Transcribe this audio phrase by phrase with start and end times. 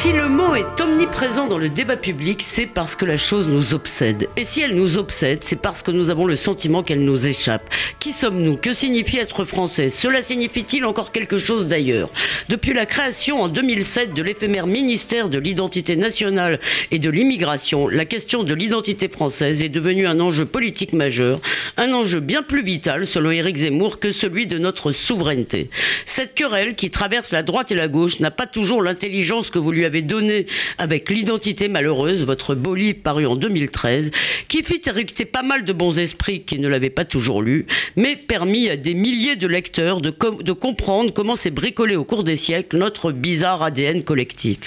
[0.00, 3.74] Si le mot est omniprésent dans le débat public, c'est parce que la chose nous
[3.74, 4.30] obsède.
[4.38, 7.68] Et si elle nous obsède, c'est parce que nous avons le sentiment qu'elle nous échappe.
[7.98, 8.56] Qui sommes-nous?
[8.56, 9.90] Que signifie être français?
[9.90, 12.08] Cela signifie-t-il encore quelque chose d'ailleurs?
[12.48, 18.06] Depuis la création en 2007 de l'éphémère ministère de l'identité nationale et de l'immigration, la
[18.06, 21.42] question de l'identité française est devenue un enjeu politique majeur,
[21.76, 25.68] un enjeu bien plus vital, selon Éric Zemmour, que celui de notre souveraineté.
[26.06, 29.72] Cette querelle qui traverse la droite et la gauche n'a pas toujours l'intelligence que vous
[29.72, 30.46] lui avez donné
[30.78, 34.10] avec l'identité malheureuse, votre beau paru en 2013,
[34.48, 38.16] qui fit éructer pas mal de bons esprits qui ne l'avaient pas toujours lu, mais
[38.16, 42.36] permis à des milliers de lecteurs de, de comprendre comment s'est bricolé au cours des
[42.36, 44.58] siècles notre bizarre ADN collectif.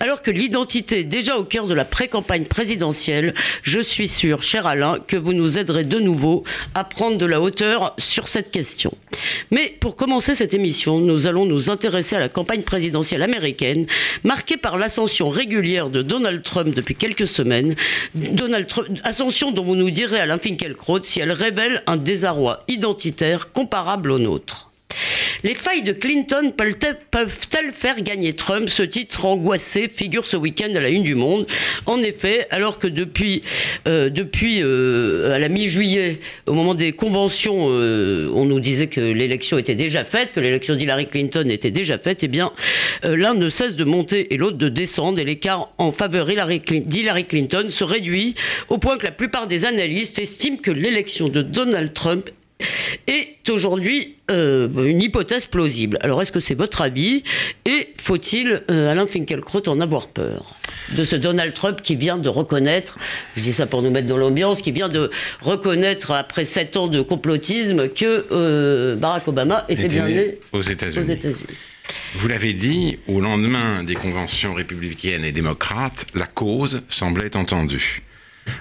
[0.00, 4.66] Alors que l'identité est déjà au cœur de la pré-campagne présidentielle, je suis sûr, cher
[4.66, 8.92] Alain, que vous nous aiderez de nouveau à prendre de la hauteur sur cette question.
[9.50, 13.86] Mais pour commencer cette émission, nous allons nous intéresser à la campagne présidentielle américaine,
[14.24, 17.76] marquée par l'ascension régulière de Donald Trump depuis quelques semaines.
[18.14, 18.66] Donald
[19.04, 24.18] ascension dont vous nous direz Alain Finkielkraut si elle révèle un désarroi identitaire comparable au
[24.18, 24.65] nôtre.
[25.44, 28.68] Les failles de Clinton peuvent-elles faire gagner Trump?
[28.68, 31.46] Ce titre angoissé figure ce week-end à la une du Monde.
[31.86, 33.42] En effet, alors que depuis,
[33.86, 39.58] euh, euh, à la mi-juillet, au moment des conventions, euh, on nous disait que l'élection
[39.58, 42.52] était déjà faite, que l'élection d'Hillary Clinton était déjà faite, eh bien,
[43.04, 47.66] l'un ne cesse de monter et l'autre de descendre, et l'écart en faveur d'Hillary Clinton
[47.70, 48.34] se réduit
[48.68, 52.30] au point que la plupart des analystes estiment que l'élection de Donald Trump
[53.06, 55.98] est aujourd'hui euh, une hypothèse plausible.
[56.00, 57.22] Alors est-ce que c'est votre avis?
[57.64, 60.56] Et faut-il, euh, Alain Finkielkraut, en avoir peur?
[60.96, 62.98] De ce Donald Trump qui vient de reconnaître,
[63.36, 65.10] je dis ça pour nous mettre dans l'ambiance, qui vient de
[65.42, 71.18] reconnaître après sept ans de complotisme que euh, Barack Obama était, bien né aux États-Unis.
[72.14, 78.02] Vous l'avez dit, au lendemain des conventions républicaines et démocrates, la cause semblait entendue.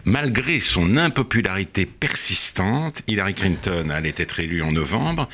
[0.06, 5.30] Malgré son impopularité persistante, Hillary Clinton allait être élue en novembre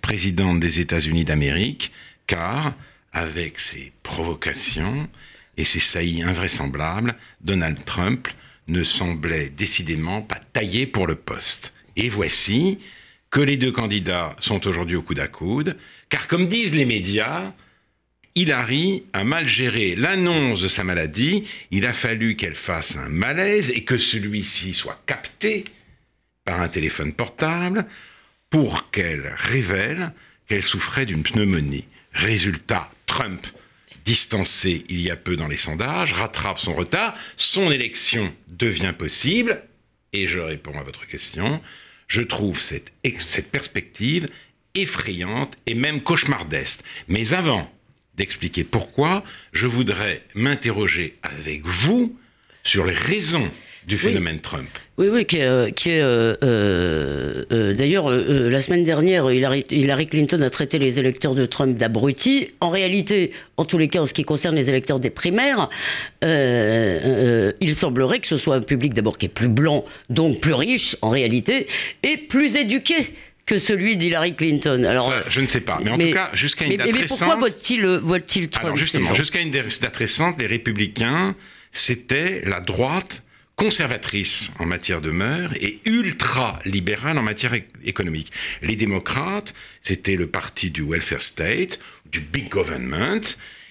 [0.00, 1.92] présidente des États-Unis d'Amérique,
[2.26, 2.74] car,
[3.12, 5.08] avec ses provocations
[5.56, 8.28] et ses saillies invraisemblables, Donald Trump
[8.68, 11.72] ne semblait décidément pas taillé pour le poste.
[11.96, 12.78] Et voici
[13.30, 15.76] que les deux candidats sont aujourd'hui au coude à coude,
[16.08, 17.52] car comme disent les médias,
[18.36, 23.70] Hilary a mal géré l'annonce de sa maladie, il a fallu qu'elle fasse un malaise
[23.70, 25.64] et que celui-ci soit capté
[26.44, 27.86] par un téléphone portable
[28.50, 30.12] pour qu'elle révèle
[30.48, 31.86] qu'elle souffrait d'une pneumonie.
[32.12, 33.46] Résultat, Trump,
[34.04, 39.62] distancé il y a peu dans les sondages, rattrape son retard, son élection devient possible,
[40.12, 41.62] et je réponds à votre question,
[42.08, 44.28] je trouve cette, cette perspective
[44.74, 46.82] effrayante et même cauchemardesque.
[47.06, 47.70] Mais avant
[48.16, 52.16] d'expliquer pourquoi, je voudrais m'interroger avec vous
[52.62, 53.50] sur les raisons
[53.86, 54.68] du phénomène Trump.
[54.96, 55.70] Oui, oui, qui est, euh,
[56.42, 62.48] euh, euh, d'ailleurs la semaine dernière, Hillary, Clinton a traité les électeurs de Trump d'abrutis.
[62.60, 65.68] En réalité, en tous les cas, en ce qui concerne les électeurs des primaires,
[66.22, 70.96] il semblerait que ce soit un public d'abord qui est plus blanc, donc plus riche
[71.02, 71.66] en réalité,
[72.02, 73.12] et plus éduqué
[73.46, 74.84] que celui d'Hillary Clinton.
[74.84, 77.18] Alors, je ne sais pas, mais en tout cas, jusqu'à une date mais récente.
[77.18, 81.34] pourquoi vote-t-il vote Trump Alors justement, jusqu'à une date récente, les républicains,
[81.72, 83.22] c'était la droite
[83.56, 87.52] conservatrice en matière de mœurs et ultra-libérale en matière
[87.84, 88.32] économique.
[88.62, 91.78] Les démocrates, c'était le parti du welfare state,
[92.10, 93.20] du big government.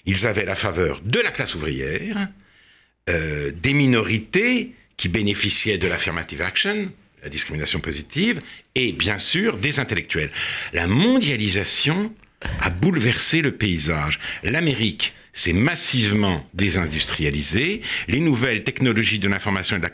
[0.06, 2.30] Ils avaient la faveur de la classe ouvrière,
[3.10, 6.92] euh, des minorités qui bénéficiaient de l'affirmative action,
[7.24, 8.40] la discrimination positive,
[8.76, 10.30] et bien sûr des intellectuels.
[10.74, 12.14] La mondialisation
[12.60, 14.20] a bouleversé le paysage.
[14.44, 19.86] L'Amérique s'est massivement désindustrialisée, les nouvelles technologies de l'information et de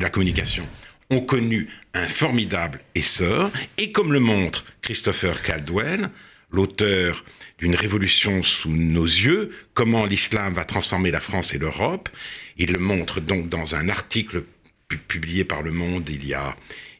[0.00, 0.66] la, communication
[1.10, 6.08] ont connu un formidable essor, et comme le montre Christopher Caldwell,
[6.50, 7.24] l'auteur
[7.58, 12.08] d'une révolution sous nos yeux, comment l'islam va transformer la France et l'Europe,
[12.56, 14.44] il le montre donc dans un article
[14.88, 16.56] publié par Le Monde il y a,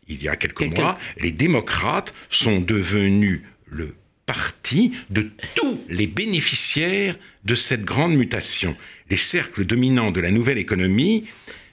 [0.08, 3.94] il y a quelques mois, les démocrates sont devenus le
[4.26, 8.76] parti de tous les bénéficiaires de cette grande mutation.
[9.10, 11.26] les cercles dominants de la nouvelle économie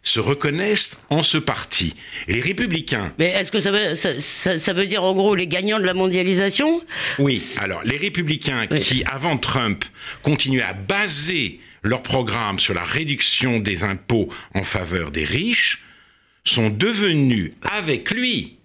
[0.03, 1.95] se reconnaissent en ce parti.
[2.27, 3.13] Les républicains.
[3.19, 6.81] Mais est-ce que ça veut, ça, veut, dire en gros les gagnants de la mondialisation?
[7.19, 9.85] Oui, alors les républicains qui, avant Trump,
[10.23, 15.83] continuaient à baser leur programme sur la réduction des impôts en faveur des riches,
[16.43, 18.57] sont devenus avec lui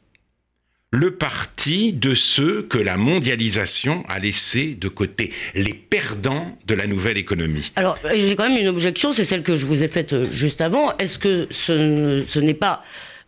[0.92, 6.86] le parti de ceux que la mondialisation a laissé de côté, les perdants de la
[6.86, 7.72] nouvelle économie.
[7.76, 10.60] Alors, j'ai quand même une objection, c'est celle que je vous ai faite euh, juste
[10.60, 10.96] avant.
[10.98, 12.82] Est-ce que ce, n'est pas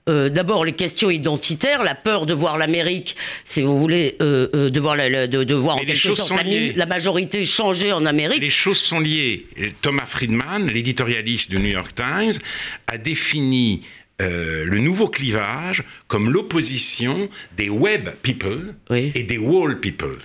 [0.08, 4.80] euh, d'abord les questions identitaires, la peur de voir l'Amérique, si vous voulez, euh, de
[4.80, 6.32] voir, la, de, voir en quelque sorte
[6.76, 8.40] la, majorité changer en Amérique?
[8.40, 9.46] Les choses sont liées.
[9.82, 12.38] Thomas Friedman, l'éditorialiste du New York Times,
[12.86, 13.82] a défini
[14.20, 20.18] euh, le nouveau clivage comme l'opposition des web people et des wall people.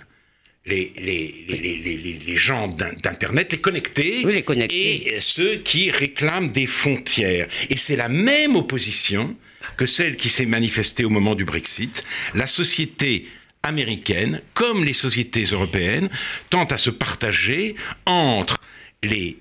[0.66, 4.24] Les, les, les, les gens d'Internet, les connectés,
[4.72, 7.50] et ceux qui réclament des frontières.
[7.70, 9.36] Et c'est la même opposition
[9.76, 12.06] que celle qui s'est manifestée au moment du Brexit.
[12.34, 13.28] La société
[13.62, 16.10] américaine, comme les sociétés européennes,
[16.50, 17.76] tente à se partager
[18.06, 18.58] entre
[19.04, 19.38] les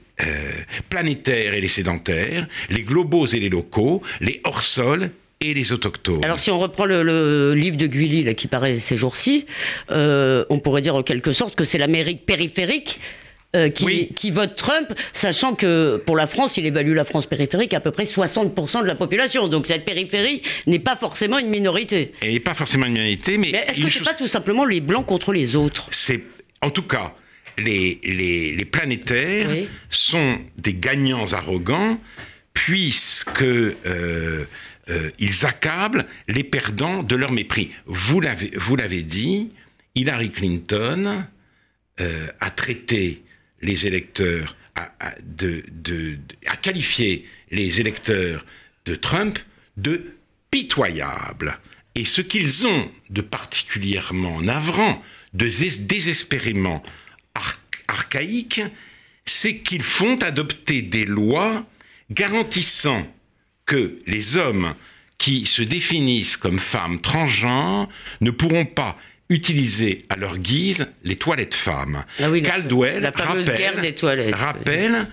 [0.88, 5.11] planétaires et les sédentaires, les globaux et les locaux, les hors-sols
[5.43, 6.25] et les autochtones.
[6.25, 9.47] Alors si on reprend le, livre de Guilly là, qui paraît ces jours-ci,
[9.91, 13.00] euh, on pourrait dire en quelque sorte que c'est l'Amérique périphérique
[13.55, 17.75] euh, qui, qui, vote Trump, sachant que pour la France, il évalue la France périphérique
[17.75, 19.47] à, peu près 60% de la population.
[19.49, 22.12] Donc cette périphérie n'est pas forcément une minorité.
[22.23, 23.50] N'est pas forcément une minorité, mais...
[23.50, 25.88] est-ce que ce n'est pas tout simplement les Blancs contre les autres?
[25.91, 26.23] C'est,
[26.62, 27.15] en tout cas,
[27.58, 29.50] les, les, planétaires
[29.90, 32.00] sont des gagnants arrogants
[32.54, 34.44] puisque euh,
[34.88, 37.70] euh, ils accablent les perdants de leur mépris.
[37.87, 39.50] Vous l'avez, vous l'avez dit,
[39.94, 41.25] Hillary Clinton
[42.00, 43.22] euh, a traité
[43.60, 48.44] les électeurs, a, de, de, a qualifié les électeurs
[48.84, 49.38] de Trump
[49.76, 50.14] de
[50.50, 51.58] pitoyables.
[51.94, 55.02] Et ce qu'ils ont de particulièrement navrant,
[55.34, 55.48] de
[55.87, 56.82] désespérément
[57.88, 58.62] archaïque,
[59.25, 61.64] c'est qu'ils font adopter des lois
[62.11, 63.06] garantissant
[63.67, 64.75] que les hommes
[65.19, 67.88] qui se définissent comme femmes transgenres
[68.20, 68.96] ne pourront pas
[69.29, 72.05] utiliser à leur guise les toilettes femmes.
[72.19, 75.06] Ah Caldwell rappelle, rappelle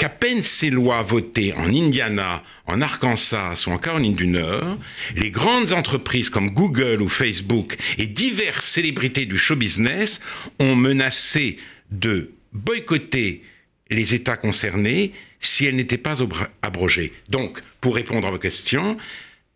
[0.00, 4.78] qu'à peine ces lois votées en Indiana, en Arkansas ou en Caroline du Nord,
[5.14, 10.22] les grandes entreprises comme Google ou Facebook et diverses célébrités du show business
[10.58, 11.58] ont menacé
[11.90, 13.42] de boycotter
[13.90, 16.22] les États concernés si elles n'étaient pas
[16.62, 17.12] abrogées.
[17.28, 18.96] Donc, pour répondre à vos questions,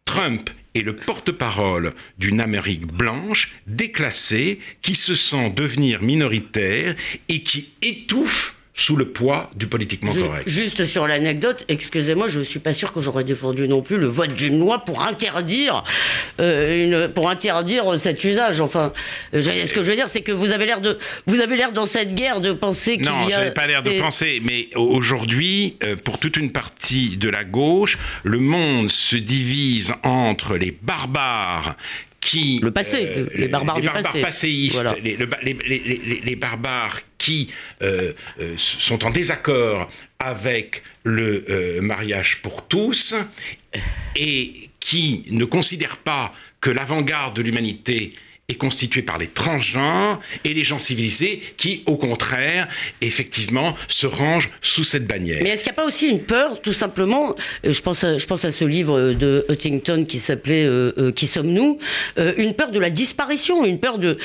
[0.04, 6.96] Trump est le porte-parole d'une Amérique blanche, déclassée, qui se sent devenir minoritaire
[7.30, 10.48] et qui étouffe sous le poids du politiquement correct.
[10.48, 14.08] Juste sur l'anecdote, excusez-moi, je ne suis pas sûr que j'aurais défendu non plus le
[14.08, 15.84] vote d'une loi pour interdire,
[16.40, 18.60] euh, une, pour interdire cet usage.
[18.60, 18.92] Enfin,
[19.32, 21.72] euh, ce que je veux dire, c'est que vous avez l'air de, vous avez l'air
[21.72, 23.12] dans cette guerre de penser qu'il y a.
[23.12, 27.28] Non, je n'avais pas l'air de penser, mais aujourd'hui, euh, pour toute une partie de
[27.28, 31.76] la gauche, le monde se divise entre les barbares
[32.24, 37.50] qui le passé, euh, les barbares du barbares passéistes, les, barbares qui
[37.82, 43.14] euh, euh, sont en désaccord avec le mariage pour tous
[44.16, 48.10] et qui ne considèrent pas que l'avant-garde de l'humanité
[48.48, 52.68] est constitué par les transgenres et les gens civilisés qui, au contraire,
[53.00, 55.40] effectivement, se rangent sous cette bannière.
[55.42, 57.34] Mais est-ce qu'il n'y a pas aussi une peur, tout simplement
[57.64, 61.12] euh, Je pense à, je pense à ce livre de Huntington qui s'appelait euh, euh,
[61.12, 61.78] Qui sommes-nous
[62.18, 64.18] Une peur de la disparition, une peur de.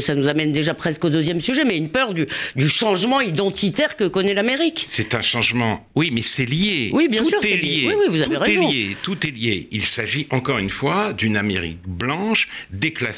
[0.00, 2.26] ça nous amène déjà presque au deuxième sujet, mais une peur du,
[2.56, 4.84] du changement identitaire que connaît l'Amérique.
[4.88, 5.86] C'est un changement.
[5.94, 6.90] Oui, mais c'est lié.
[6.92, 7.38] Oui, bien tout sûr.
[7.44, 7.84] Est lié.
[7.86, 8.68] Oui, oui, vous avez tout raison.
[8.68, 8.96] est lié.
[9.02, 9.68] Tout est lié.
[9.70, 13.11] Il s'agit encore une fois d'une Amérique blanche déclassée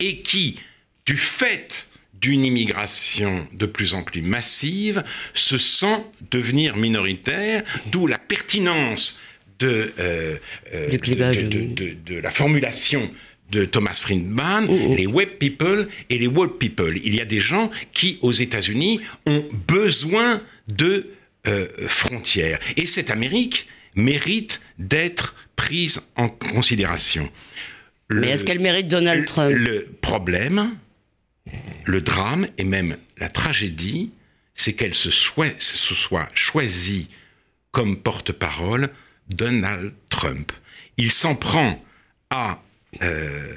[0.00, 0.60] et qui,
[1.06, 1.88] du fait
[2.20, 5.04] d'une immigration de plus en plus massive,
[5.34, 5.98] se sent
[6.30, 9.18] devenir minoritaire, d'où la pertinence
[9.58, 10.36] de, euh,
[10.74, 13.10] euh, de, la formulation
[13.50, 14.94] de Thomas Friedman, oh, oh.
[14.96, 16.98] les web people et les world people.
[17.02, 21.10] Il y a des gens qui, aux États-Unis, ont besoin de
[21.46, 22.58] euh, frontières.
[22.76, 27.30] Et cette Amérique mérite d'être prise en considération.
[28.10, 30.76] Mais est-ce qu'elle mérite Donald Trump Le problème,
[31.84, 34.10] le drame et même la tragédie,
[34.54, 37.08] c'est qu'elle se, soit choisie
[37.72, 38.90] comme porte-parole
[39.28, 40.52] Donald Trump.
[40.96, 41.82] Il s'en prend
[42.30, 42.62] à
[43.02, 43.54] euh,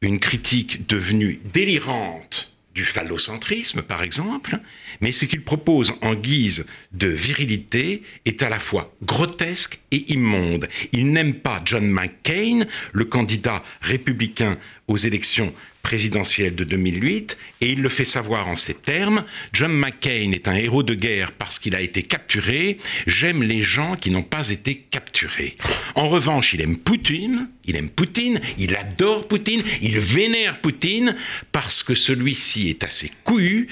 [0.00, 4.58] une critique devenue délirante du phallocentrisme, par exemple,
[5.00, 10.68] mais ce qu'il propose en guise de virilité est à la fois grotesque et immonde.
[10.92, 15.52] Il n'aime pas John McCain, le candidat républicain aux élections
[15.90, 19.24] présidentielle de 2008 et il le fait savoir en ces termes.
[19.52, 22.78] John McCain est un héros de guerre parce qu'il a été capturé.
[23.08, 25.56] J'aime les gens qui n'ont pas été capturés.
[25.96, 31.16] En revanche, il aime Poutine, il aime Poutine, il adore Poutine, il vénère Poutine
[31.50, 33.66] parce que celui-ci est assez couillu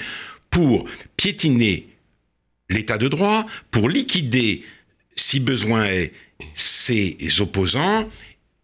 [0.49, 1.87] pour piétiner
[2.69, 4.63] l'état de droit, pour liquider,
[5.15, 6.11] si besoin est,
[6.53, 8.09] ses opposants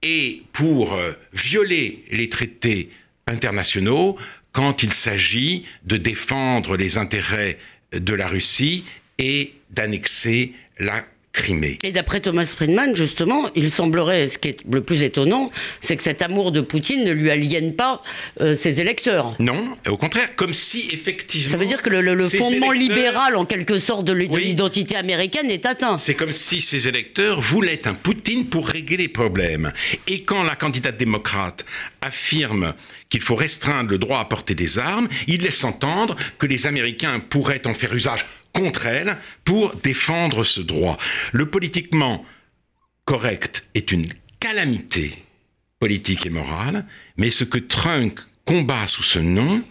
[0.03, 2.89] et pour euh, violer les traités
[3.27, 4.17] internationaux
[4.51, 7.57] quand il s'agit de défendre les intérêts
[7.91, 8.85] de la Russie
[9.17, 11.03] et d'annexer la
[11.35, 11.77] Crimée.
[11.83, 15.51] Et d'après Thomas Friedman, justement, il semblerait, ce qui est le plus étonnant,
[15.81, 18.01] c'est que cet amour de Poutine ne lui aliène pas
[18.39, 19.35] euh, ses électeurs.
[19.39, 21.51] Non, au contraire, comme si effectivement.
[21.51, 25.97] Ça veut dire que le, fondement libéral, en quelque sorte, de l'identité américaine est atteint.
[25.97, 29.73] C'est comme si ses électeurs voulaient un Poutine pour régler les problèmes.
[30.07, 31.65] Et quand la candidate démocrate
[32.01, 32.73] affirme
[33.09, 37.19] qu'il faut restreindre le droit à porter des armes, il laisse entendre que les Américains
[37.19, 38.25] pourraient en faire usage
[38.55, 40.97] contre elle pour défendre ce droit.
[41.33, 42.25] Le politiquement
[43.03, 44.07] correct est une
[44.39, 45.13] calamité
[45.79, 46.85] politique et morale,
[47.17, 49.61] mais ce que Trump combat sous ce nom,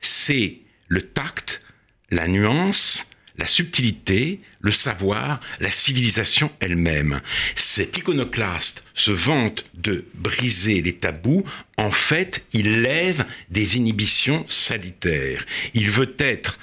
[0.00, 0.58] c'est
[0.88, 1.64] le tact,
[2.10, 7.20] la nuance, la subtilité, le savoir, la civilisation elle-même.
[7.54, 11.44] Cet iconoclaste se vante de briser les tabous.
[11.78, 15.46] En fait, il lève des inhibitions salutaires.
[15.72, 16.58] Il veut être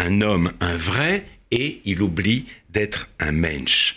[0.00, 3.96] un homme, un vrai, et il oublie d'être un mensch.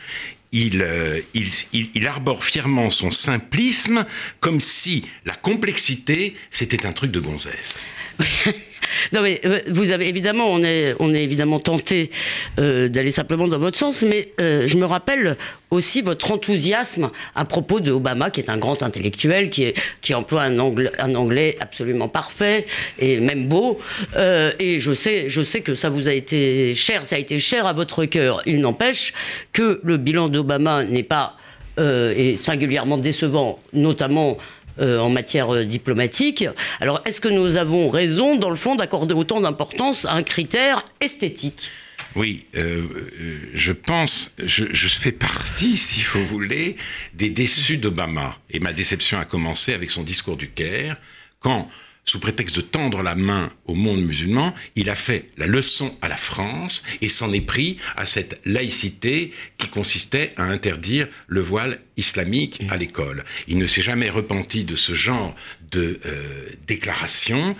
[0.56, 4.06] Euh, il, arbore fièrement son simplisme
[4.40, 7.86] comme si la complexité, c'était un truc de gonzesse.
[9.12, 12.12] Non, mais euh, vous avez évidemment, on est, on est évidemment tenté
[12.60, 15.38] euh, d'aller simplement dans votre sens, mais euh, je me rappelle
[15.72, 20.14] aussi votre enthousiasme à propos de Obama, qui est un grand intellectuel, qui, est, qui
[20.14, 20.60] emploie un
[21.16, 22.68] anglais, absolument parfait
[23.00, 23.80] et même beau.
[24.16, 27.66] et je sais, je sais que ça vous a été cher, ça a été cher
[27.66, 28.44] à votre cœur.
[28.46, 29.14] Il n'empêche
[29.52, 31.38] que le bilan d'Obama n'est pas
[31.80, 34.38] et singulièrement décevant, notamment
[34.80, 36.46] euh, en matière euh, diplomatique.
[36.80, 40.84] Alors, est-ce que nous avons raison, dans le fond, d'accorder autant d'importance à un critère
[41.00, 41.72] esthétique?
[42.16, 42.84] Oui, euh,
[43.54, 46.76] je pense, je, je, fais partie, si vous voulez,
[47.14, 48.38] des déçus d'Obama.
[48.50, 50.98] Et ma déception a commencé avec son discours du Caire,
[51.40, 51.70] quand
[52.06, 56.10] sous prétexte de tendre la main au monde musulman, il a fait la leçon à
[56.10, 61.80] la France et s'en est pris à cette laïcité qui consistait à interdire le voile
[61.96, 63.24] islamique à l'école.
[63.48, 65.36] Il ne s'est jamais repenti de ce genre
[65.72, 67.56] de euh, déclaration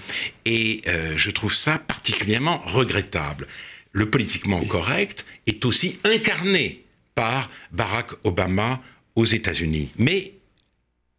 [0.46, 3.48] et euh, je trouve ça particulièrement regrettable.
[3.92, 6.84] Le politiquement correct est aussi incarné
[7.16, 8.82] par Barack Obama
[9.16, 9.92] aux États-Unis.
[9.98, 10.34] Mais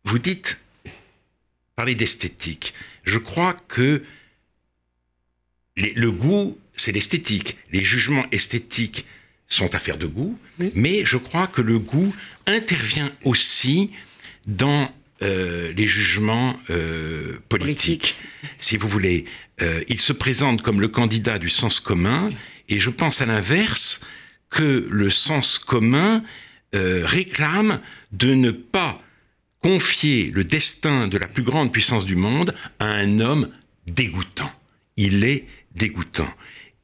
[0.04, 0.60] vous dites,
[1.76, 4.02] parlez d'esthétique je crois que
[5.76, 7.56] le goût, c'est l'esthétique.
[7.72, 9.06] Les jugements esthétiques
[9.48, 10.38] sont affaire de goût,
[10.74, 12.14] mais je crois que le goût
[12.46, 13.90] intervient aussi
[14.46, 14.90] dans
[15.22, 18.18] euh, les jugements euh, politiques.
[18.58, 19.26] Si vous voulez,
[19.62, 22.30] euh, il se présente comme le candidat du sens commun,
[22.68, 24.00] et je pense à l'inverse
[24.50, 26.22] que le sens commun
[26.72, 29.00] réclame de ne pas
[29.64, 33.48] confier le destin de la plus grande puissance du monde à un homme
[33.86, 34.52] dégoûtant.
[34.98, 36.28] Il est dégoûtant.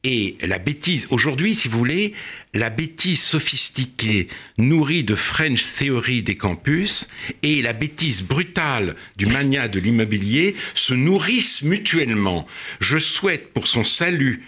[0.03, 2.13] Et la bêtise, aujourd'hui, si vous voulez,
[2.55, 7.07] la bêtise sophistiquée, nourrie de French Theory des campus,
[7.43, 12.47] et la bêtise brutale du mania de l'immobilier se nourrissent mutuellement.
[12.79, 14.41] Je souhaite pour son salut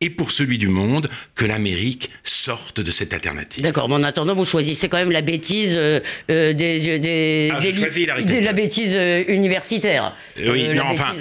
[0.00, 3.62] et pour celui du monde que l'Amérique sorte de cette alternative.
[3.62, 7.60] D'accord, mais en attendant, vous choisissez quand même la bêtise euh, euh des, des, ah,
[7.60, 8.94] des, la bêtise
[9.28, 10.14] universitaire.
[10.38, 11.14] Oui, euh, non, enfin,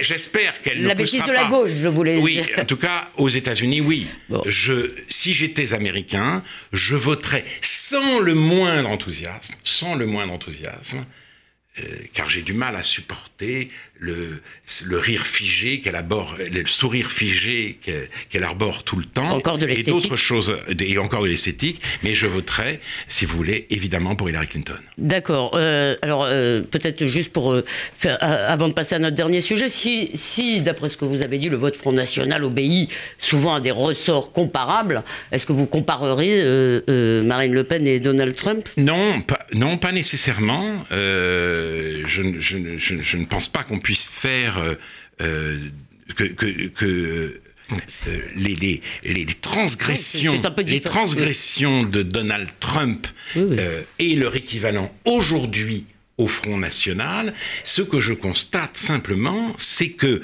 [0.00, 2.46] j'espère qu'elle La bêtise de la gauche, je voulais oui, dire.
[2.56, 4.08] Oui, en tout cas, aux États-Unis, oui.
[4.46, 6.42] Je, si j'étais américain,
[6.72, 11.04] je voterais sans le moindre enthousiasme, sans le moindre enthousiasme,
[11.78, 11.82] euh,
[12.12, 13.70] car j'ai du mal à supporter
[14.02, 14.40] le,
[14.84, 17.78] le rire figé qu'elle arbore, le sourire figé
[18.28, 19.30] qu'elle arbore tout le temps.
[19.30, 23.66] Encore de Et d'autres choses, et encore de l'esthétique, mais je voterai, si vous voulez,
[23.70, 24.74] évidemment pour Hillary Clinton.
[24.98, 25.52] D'accord.
[25.54, 27.56] Euh, alors, euh, peut-être juste pour
[27.96, 31.38] faire, avant de passer à notre dernier sujet, si, si d'après ce que vous avez
[31.38, 36.42] dit, le vote Front National obéit souvent à des ressorts comparables, est-ce que vous compareriez
[37.22, 38.68] Marine Le Pen et Donald Trump?
[38.76, 40.84] Non, pas, non, pas nécessairement.
[40.90, 44.74] Euh, je, ne pense pas qu'on puisse faire euh,
[45.20, 45.58] euh,
[46.16, 47.40] que, que,
[48.34, 53.06] les, les, transgressions, les transgressions de Donald Trump
[53.98, 55.86] et leur équivalent aujourd'hui
[56.18, 57.32] au Front National,
[57.64, 60.20] ce que je constate simplement, c'est que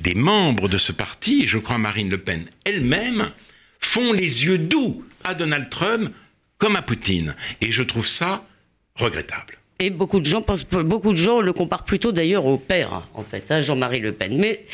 [0.00, 3.30] des membres de ce parti, et je crois Marine Le Pen elle-même,
[3.80, 6.12] font les yeux doux à Donald Trump
[6.58, 7.34] comme à Poutine.
[7.60, 8.46] Et je trouve ça
[8.94, 9.58] regrettable.
[9.78, 13.22] Et beaucoup de gens pensent, beaucoup de gens le comparent plutôt d'ailleurs au père, en
[13.22, 14.38] fait, à Jean-Marie Le Pen.
[14.38, 14.64] Mais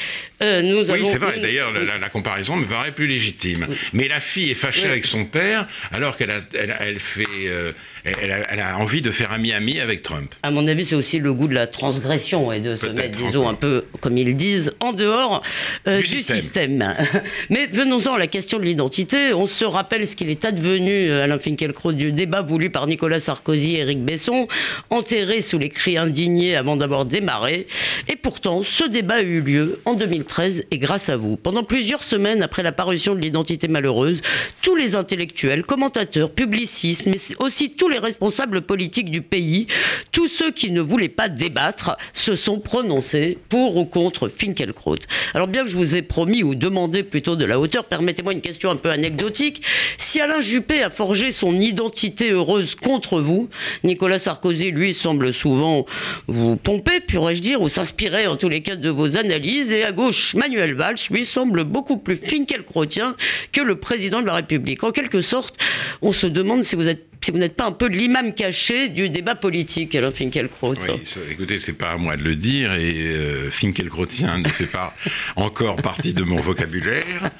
[0.42, 1.40] euh, nous oui, c'est vrai.
[1.40, 3.66] D'ailleurs, la, comparaison me paraît plus légitime.
[3.92, 7.72] Mais la fille est fâchée avec son père, alors qu'elle a, elle, fait, euh,
[8.04, 10.34] elle, a, envie de faire ami-ami avec Trump.
[10.42, 13.48] À mon avis, c'est aussi le goût de la transgression et de se mettre, disons,
[13.48, 15.42] un peu, comme ils disent, en dehors
[15.86, 16.94] euh, du, système.
[17.50, 19.32] Mais venons-en à la question de l'identité.
[19.32, 23.76] On se rappelle ce qu'il est advenu, Alain Finkielkraut, du débat voulu par Nicolas Sarkozy
[23.76, 24.48] et Éric Besson
[24.90, 27.66] enterré sous les cris indignés avant d'avoir démarré.
[28.08, 31.36] Et pourtant, ce débat a eu lieu en 2013 et grâce à vous.
[31.36, 34.20] Pendant plusieurs semaines après la parution de l'identité malheureuse,
[34.60, 39.66] tous les intellectuels, commentateurs, publicistes, mais aussi tous les responsables politiques du pays,
[40.10, 44.96] tous ceux qui ne voulaient pas débattre, se sont prononcés pour ou contre Finkelkraut.
[45.34, 48.40] Alors bien que je vous ai promis ou demandé plutôt de la hauteur, permettez-moi une
[48.40, 49.62] question un peu anecdotique.
[49.98, 53.48] Si Alain Juppé a forgé son identité heureuse contre vous,
[53.84, 55.86] Nicolas Sarkozy, lui, semble souvent
[56.26, 59.72] vous pomper, pourrais-je dire, ou s'inspirer en tous les cas de vos analyses.
[59.72, 63.16] Et à gauche, Manuel Valls, lui, semble beaucoup plus finkelkrautien
[63.52, 64.82] que le président de la République.
[64.84, 65.56] En quelque sorte,
[66.00, 69.08] on se demande si vous êtes si vous n'êtes pas un peu l'imam caché du
[69.08, 70.74] débat politique, alors Finkelkraut.
[70.74, 74.92] Oui, écoutez, c'est pas à moi de le dire, et euh, Finkelkrautien ne fait pas
[75.36, 77.30] encore partie de mon vocabulaire.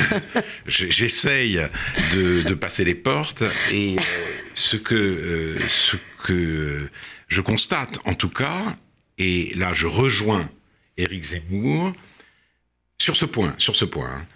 [0.66, 1.60] J'essaye
[2.14, 4.02] de, passer les portes, et euh,
[4.54, 6.88] ce, que, euh, ce que
[7.28, 8.76] je constate, en tout cas,
[9.18, 10.48] et là je rejoins
[10.96, 11.92] Éric Zemmour,
[12.98, 14.26] sur ce point, sur ce point, hein,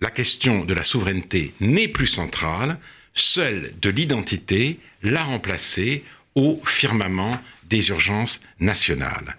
[0.00, 2.78] la question de la souveraineté n'est plus centrale,
[3.18, 9.36] seule de l'identité l'a remplacée au firmament des urgences nationales.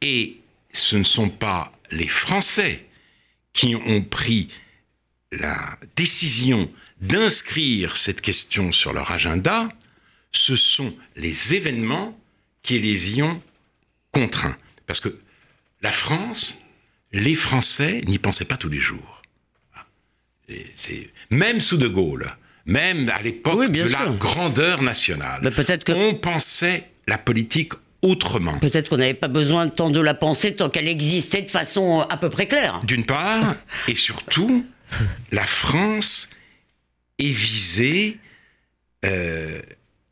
[0.00, 0.36] Et
[0.72, 2.86] ce ne sont pas les Français
[3.52, 4.48] qui ont pris
[5.32, 9.68] la décision d'inscrire cette question sur leur agenda,
[10.32, 12.18] ce sont les événements
[12.62, 13.42] qui les y ont
[14.12, 14.56] contraints.
[14.86, 15.18] Parce que
[15.82, 16.58] la France,
[17.12, 19.22] les Français n'y pensaient pas tous les jours.
[21.30, 22.36] Même sous De Gaulle,
[22.68, 25.52] même à l'époque de la grandeur nationale,
[25.88, 28.60] on pensait la politique autrement.
[28.60, 32.06] Peut-être qu'on n'avait pas besoin de tant de la penser tant qu'elle existait de façon
[32.08, 32.80] à peu près claire.
[32.84, 33.56] D'une part,
[33.88, 34.64] et surtout,
[35.32, 36.30] la France
[37.18, 38.18] est visée
[39.04, 39.60] euh,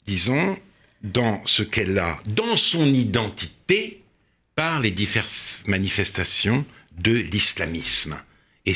[0.06, 0.56] disons,
[1.02, 4.02] dans ce qu'elle a, dans son identité,
[4.54, 6.64] par les diverses manifestations
[6.96, 8.18] de l'islamisme.
[8.64, 8.72] Et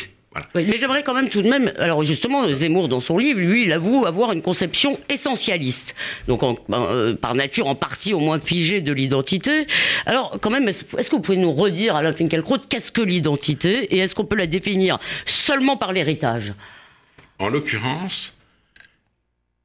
[0.55, 3.73] mais j'aimerais quand même tout de même, alors justement, Zemmour dans son livre, lui, il
[3.73, 5.95] avoue avoir une conception essentialiste,
[6.29, 9.67] donc ben, euh, par nature en partie au moins figée de l'identité.
[10.07, 13.99] Alors quand même, est-ce que vous pouvez nous redire, Alain Finkielkraut, qu'est-ce que l'identité et
[13.99, 16.55] est-ce qu'on peut la définir seulement par l'héritage?
[17.39, 18.39] En l'occurrence,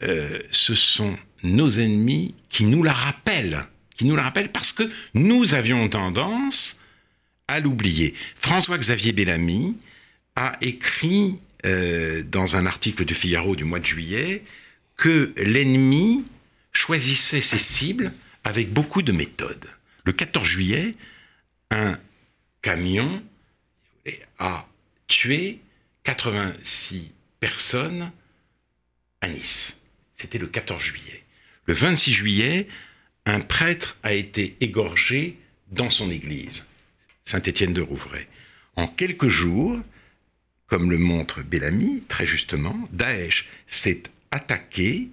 [0.03, 3.65] euh, ce sont nos ennemis qui nous la rappellent,
[3.97, 4.83] qui nous la rappellent parce que
[5.13, 6.79] nous avions tendance
[7.47, 8.13] à l'oublier.
[8.35, 9.75] François-Xavier Bellamy
[10.35, 14.43] a écrit euh, dans un article du Figaro du mois de juillet
[14.97, 16.25] que l'ennemi
[16.71, 18.11] choisissait ses cibles
[18.43, 19.67] avec beaucoup de méthodes.
[20.03, 20.95] Le 14 juillet,
[21.71, 21.97] un
[22.61, 23.23] camion
[24.37, 24.67] a
[25.07, 25.59] tué
[26.03, 28.11] 86 personnes
[29.21, 29.79] à Nice.
[30.15, 31.23] C'était le 14 juillet.
[31.65, 32.67] Le 26 juillet,
[33.25, 35.37] un prêtre a été égorgé
[35.71, 36.69] dans son église,
[37.23, 38.27] Saint-Étienne de Rouvray.
[38.75, 39.79] En quelques jours,
[40.75, 45.07] comme le montre Bellamy très justement, Daesh s'est attaqué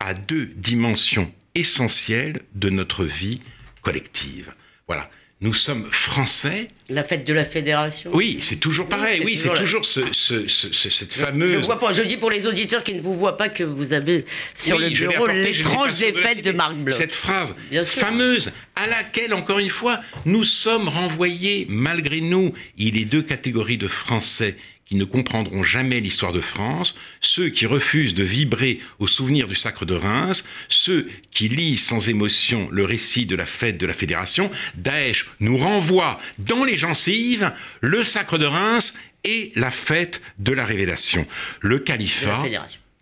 [0.00, 3.42] à deux dimensions essentielles de notre vie
[3.82, 4.54] collective.
[4.86, 5.10] Voilà,
[5.42, 6.70] nous sommes français.
[6.88, 8.10] La fête de la fédération.
[8.14, 9.20] Oui, c'est toujours pareil.
[9.22, 11.50] Oui, c'est toujours, cette fameuse.
[11.50, 13.92] Je, vois pas, je dis pour les auditeurs qui ne vous voient pas que vous
[13.92, 16.96] avez sur le bureau l'étrange défaite de, de Marc Bloch.
[16.96, 17.54] Cette phrase
[17.84, 22.54] fameuse à laquelle, encore une fois, nous sommes renvoyés malgré nous.
[22.78, 24.56] Il est deux catégories de Français
[24.86, 29.56] qui ne comprendront jamais l'histoire de France, ceux qui refusent de vibrer au souvenir du
[29.56, 33.94] sacre de Reims, ceux qui lisent sans émotion le récit de la fête de la
[33.94, 38.94] Fédération, Daesh nous renvoie dans les gencives le sacre de Reims
[39.24, 41.26] et la fête de la Révélation.
[41.60, 42.44] Le califat,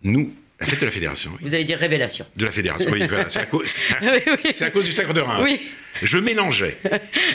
[0.03, 1.37] nous la fête de la Fédération.
[1.41, 2.25] Vous avez dit révélation.
[2.35, 3.03] De la Fédération, oui.
[3.27, 3.75] c'est à, cause,
[4.61, 5.41] à cause du sacre de Reims.
[5.43, 5.59] Oui.
[6.01, 6.77] Je mélangeais.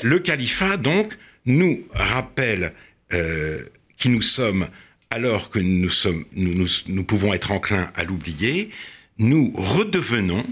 [0.03, 1.13] Le califat, donc,
[1.45, 2.73] nous rappelle
[3.13, 3.63] euh,
[4.01, 4.69] qui nous sommes,
[5.11, 8.71] alors que nous, sommes, nous, nous, pouvons être enclins à l'oublier,
[9.19, 10.45] nous redevenons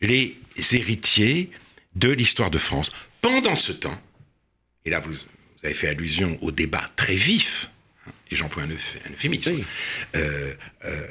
[0.00, 0.36] les
[0.72, 1.50] héritiers
[1.94, 2.90] de l'histoire de France.
[3.20, 4.00] Pendant ce temps,
[4.86, 7.70] et là vous, vous avez fait allusion au débat très vif,
[8.06, 8.70] hein, et j'emploie un,
[9.12, 9.62] euphémisme,
[10.16, 10.54] euh,
[10.86, 11.06] euh,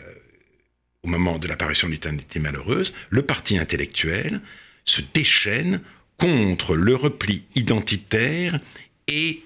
[1.03, 4.41] au moment de l'apparition de l'éternité malheureuse, le parti intellectuel
[4.85, 5.81] se déchaîne
[6.17, 8.59] contre le repli identitaire
[9.07, 9.43] et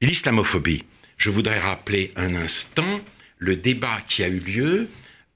[0.00, 0.84] l'islamophobie.
[1.16, 3.00] Je voudrais rappeler un instant
[3.38, 4.88] le débat qui a eu lieu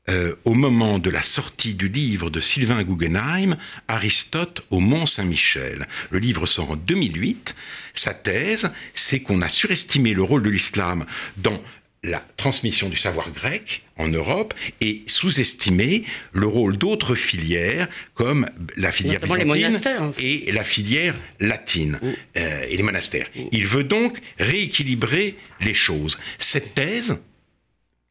[0.09, 5.87] euh, au moment de la sortie du livre de Sylvain Guggenheim, Aristote au Mont Saint-Michel.
[6.11, 7.55] Le livre sort en 2008.
[7.93, 11.05] Sa thèse, c'est qu'on a surestimé le rôle de l'islam
[11.37, 11.63] dans
[12.05, 18.93] la transmission du savoir grec en Europe et sous-estimer le rôle d'autres filières comme la
[18.93, 21.99] filière byzantine et la filière latine
[22.37, 23.29] euh, et les monastères.
[23.53, 26.19] Il veut donc rééquilibrer les choses.
[26.39, 27.21] Cette thèse,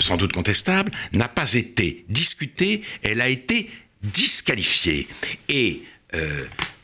[0.01, 3.69] sans doute contestable, n'a pas été discutée, elle a été
[4.03, 5.07] disqualifiée.
[5.47, 6.43] Et euh,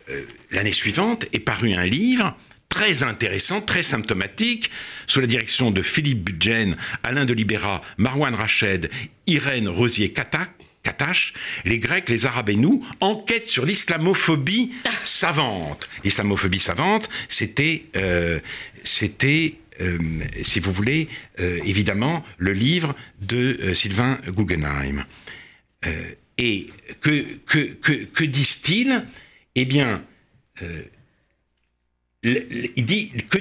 [0.10, 2.36] euh, l'année suivante est paru un livre
[2.74, 4.72] très intéressant, très symptomatique,
[5.06, 8.90] sous la direction de Philippe Budgen, Alain de Libera, Marwan Rached,
[9.28, 11.34] Irène Rosier-Katache,
[11.66, 14.72] les Grecs, les Arabes et nous, enquête sur l'islamophobie
[15.04, 15.88] savante.
[16.04, 18.40] L'islamophobie savante, c'était, euh,
[18.84, 20.00] c'était euh,
[20.42, 21.10] si vous voulez,
[21.40, 25.06] euh, évidemment, le livre de Sylvain Guggenheim.
[26.40, 26.66] et
[27.02, 29.06] que, que, que, que disent-ils?
[29.54, 30.04] Eh bien,
[32.24, 33.38] il dit que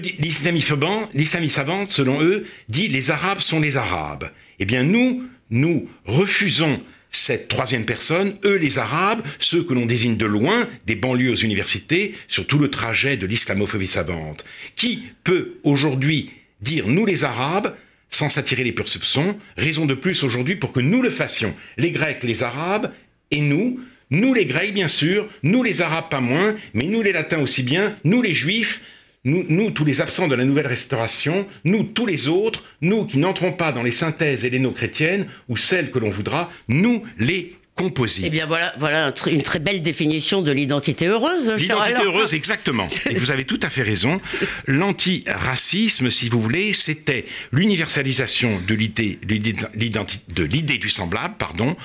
[1.92, 4.30] selon eux, dit les Arabes sont les Arabes.
[4.58, 10.16] Eh bien, nous, nous refusons cette troisième personne, eux les Arabes, ceux que l'on désigne
[10.16, 14.44] de loin, des banlieues aux universités, sur tout le trajet de l'islamophobie savante.
[14.76, 16.30] Qui peut aujourd'hui
[16.62, 17.74] dire nous les Arabes
[18.08, 22.22] sans s'attirer les soupçons Raison de plus aujourd'hui pour que nous le fassions, les Grecs,
[22.22, 22.92] les Arabes
[23.30, 23.80] et nous,
[24.12, 27.62] nous les Grecs, bien sûr, nous les Arabes pas moins, mais nous les Latins aussi
[27.62, 28.82] bien, nous les Juifs,
[29.24, 33.52] nous, tous les absents de la nouvelle restauration, nous tous les autres, nous qui n'entrons
[33.52, 38.24] pas dans les synthèses helléno-chrétiennes ou celles que l'on voudra, nous les composites.
[38.26, 41.50] Eh bien voilà, voilà une très belle définition de l'identité heureuse.
[41.52, 42.88] L'identité heureuse, exactement.
[43.08, 44.20] Et vous avez tout à fait raison.
[44.66, 51.76] L'antiracisme, si vous voulez, c'était l'universalisation de l'idée, de l'idée du semblable, pardon,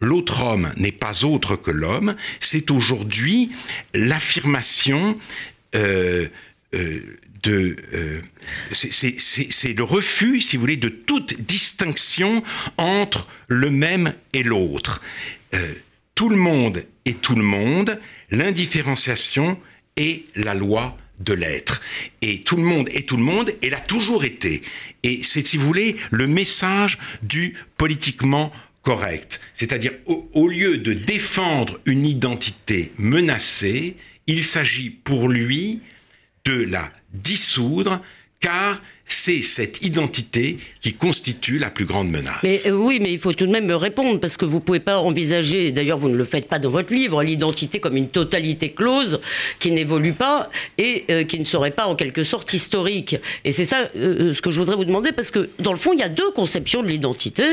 [0.00, 3.50] l'autre homme n'est pas autre que l'homme, c'est aujourd'hui
[3.94, 5.18] l'affirmation
[5.74, 6.26] euh,
[6.74, 7.76] euh, de...
[7.92, 8.20] Euh,
[8.72, 12.42] c'est le refus, si vous voulez, de toute distinction
[12.76, 15.02] entre le même et l'autre.
[16.14, 19.58] tout le monde est tout le monde, l'indifférenciation
[19.96, 21.82] est la loi de l'être.
[22.22, 24.62] Et tout le monde est tout le monde, et l'a toujours été.
[25.02, 28.52] Et c'est, si vous voulez, le message du politiquement
[28.86, 29.40] correct.
[29.52, 33.96] C'est-à-dire, au, lieu de défendre une identité menacée,
[34.28, 35.80] il s'agit pour lui
[36.44, 38.00] de la dissoudre,
[38.38, 42.40] car c'est cette identité qui constitue la plus grande menace.
[42.42, 44.80] Mais, euh, oui, mais il faut tout de même me répondre, parce que vous pouvez
[44.80, 48.72] pas envisager, d'ailleurs vous ne le faites pas dans votre livre, l'identité comme une totalité
[48.72, 49.20] close
[49.60, 53.16] qui n'évolue pas et euh, qui ne serait pas en quelque sorte historique.
[53.44, 55.92] Et c'est ça euh, ce que je voudrais vous demander, parce que dans le fond,
[55.92, 57.44] il y a deux conceptions de l'identité.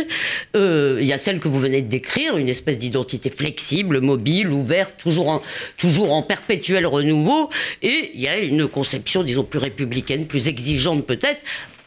[0.56, 4.96] il y a celle que vous venez de décrire, une espèce d'identité flexible, mobile, ouverte,
[4.98, 5.42] toujours en,
[5.78, 7.50] toujours en perpétuel renouveau,
[7.84, 11.43] et il y a une conception, disons, plus républicaine, plus exigeante peut-être,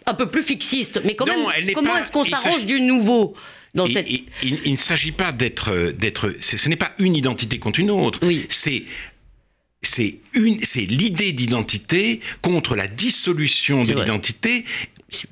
[0.07, 1.01] un peu plus fixiste.
[1.05, 3.35] Mais quand même, comment est-ce qu'on s'arrange du nouveau
[3.75, 4.07] dans cette...
[4.43, 8.21] il, ne s'agit pas d'être, d'être, ce n'est pas une identité contre une autre.
[8.23, 8.47] Oui.
[8.49, 8.85] C'est
[9.83, 14.65] c'est une, c'est l'idée d'identité contre la dissolution de l'identité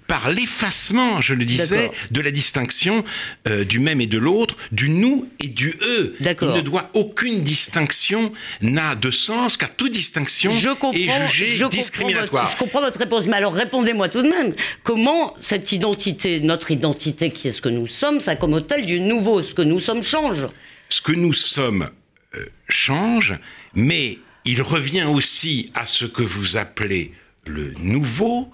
[0.07, 3.05] par l'effacement, je le disais, de la distinction
[3.49, 6.16] euh, du même et de l'autre, du nous et du eux.
[6.20, 10.51] Il ne doit aucune distinction n'a de sens car toute distinction
[10.92, 12.51] est jugée discriminatoire.
[12.51, 14.55] je comprends votre réponse, mais alors répondez-moi tout de même.
[14.83, 19.55] Comment cette identité, notre identité qui est ce que nous sommes, s'accommode-t-elle du nouveau Ce
[19.55, 20.47] que nous sommes change?
[20.88, 21.90] Ce que nous sommes
[22.35, 23.35] euh, change,
[23.75, 27.12] mais il revient aussi à ce que vous appelez
[27.47, 28.51] le nouveau,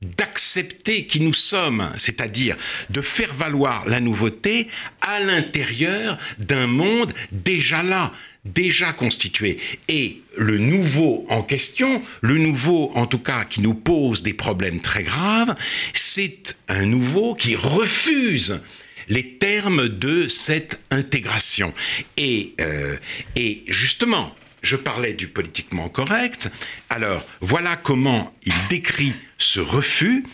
[0.00, 2.56] d'accepter qui nous sommes, c'est-à-dire
[2.90, 4.68] de faire valoir la nouveauté
[5.00, 8.12] à l'intérieur d'un monde déjà là,
[8.44, 9.58] déjà constitué.
[9.88, 14.80] Et le nouveau en question, le nouveau en tout cas qui nous pose des problèmes
[14.80, 15.56] très graves,
[15.94, 18.60] c'est un nouveau qui refuse
[19.08, 21.74] les termes de cette intégration.
[22.16, 22.96] Et, euh,
[23.34, 26.50] et justement, je parlais du politiquement correct.
[26.90, 30.24] Alors, voilà comment il décrit ce refus.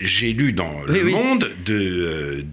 [0.00, 2.44] j'ai lu dans Le Monde de,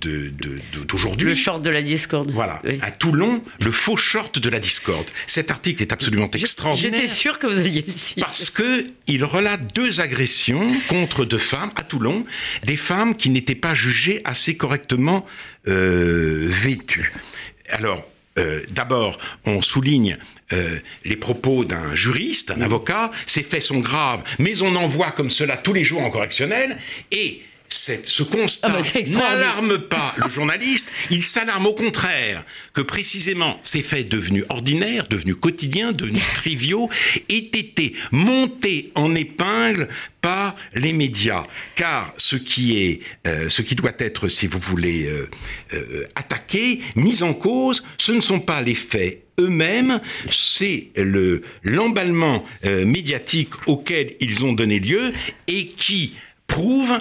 [0.88, 1.28] d'aujourd'hui.
[1.28, 2.32] Le short de la discorde.
[2.32, 2.62] Voilà.
[2.82, 5.10] À Toulon, le faux short de la discorde.
[5.28, 6.94] Cet article est absolument extraordinaire.
[6.94, 8.20] J'étais sûr que vous alliez ici.
[8.20, 12.26] Parce que il relate deux agressions contre deux femmes à Toulon,
[12.63, 15.26] des femmes qui n'étaient pas jugées assez correctement
[15.68, 17.13] euh, vêtues.
[17.70, 20.17] Alors, euh, d'abord, on souligne
[20.54, 25.12] euh, les propos d'un juriste, un avocat, ces faits sont graves, mais on en voit
[25.12, 26.78] comme cela tous les jours en correctionnel,
[27.12, 27.41] et
[27.76, 33.82] ce constat ah bah, n'alarme pas le journaliste, il s'alarme au contraire que précisément ces
[33.82, 36.90] faits devenus ordinaires, devenus quotidiens, devenus triviaux,
[37.30, 39.90] aient été montés en épingle
[40.22, 41.44] par les médias.
[41.76, 45.30] Car ce qui, est, euh, ce qui doit être, si vous voulez, euh,
[45.74, 50.00] euh, attaqué, mis en cause, ce ne sont pas les faits eux-mêmes,
[50.32, 55.12] c'est le l'emballement médiatique auquel ils ont donné lieu
[55.48, 56.16] et qui
[56.48, 56.98] prouve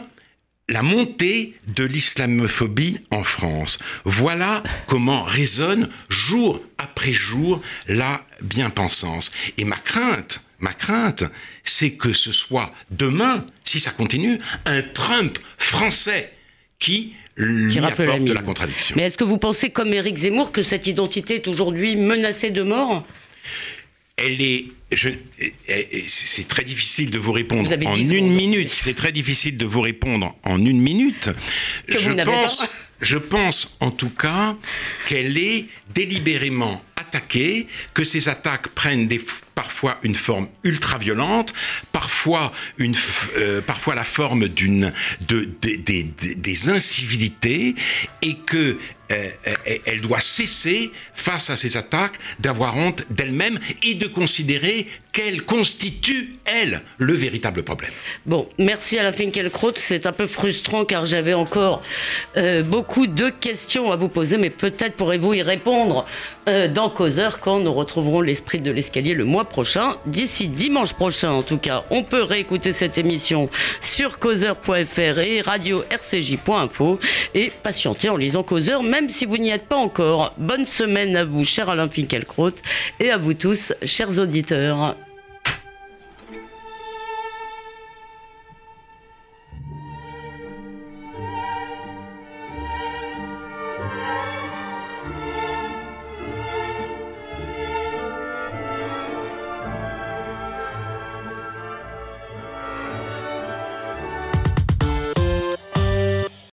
[0.68, 3.78] la montée de l'islamophobie en France.
[4.04, 9.30] Voilà comment résonne jour après jour la bien-pensance.
[9.58, 11.24] Et ma crainte, ma crainte,
[11.64, 16.32] c'est que ce soit demain, si ça continue, un Trump français
[16.78, 18.94] qui lui apporte la, la contradiction.
[18.96, 22.62] Mais est-ce que vous pensez, comme Éric Zemmour, que cette identité est aujourd'hui menacée de
[22.62, 23.06] mort?
[24.16, 24.66] Elle est.
[24.96, 28.70] C'est très difficile de vous répondre en une minute.
[28.70, 31.30] C'est très difficile de vous répondre en une minute.
[31.88, 32.62] je pense,
[33.00, 34.56] je pense en tout cas
[35.06, 39.20] qu'elle est délibérément attaquée, que ces attaques prennent des,
[39.54, 41.54] parfois une forme ultra violente,
[41.92, 42.94] parfois, une,
[43.36, 47.74] euh, parfois la forme d'une, de, des incivilités,
[48.22, 48.78] et que
[49.10, 54.88] euh, euh, elle doit cesser, face à ces attaques, d'avoir honte d'elle-même et de considérer
[55.14, 57.90] qu'elle constitue, elle, le véritable problème.
[58.26, 59.72] Bon, merci à la Finkelkraut.
[59.76, 61.80] C'est un peu frustrant car j'avais encore
[62.36, 66.04] euh, beaucoup de questions à vous poser, mais peut-être pourrez-vous y répondre
[66.74, 69.96] dans Causeur quand nous retrouverons l'esprit de l'escalier le mois prochain.
[70.04, 73.48] D'ici dimanche prochain, en tout cas, on peut réécouter cette émission
[73.80, 77.00] sur causeur.fr et radio-rcj.info
[77.34, 80.34] et patienter en lisant Causeur même si vous n'y êtes pas encore.
[80.36, 82.50] Bonne semaine à vous, cher Alain Finkielkraut,
[83.00, 84.96] et à vous tous, chers auditeurs.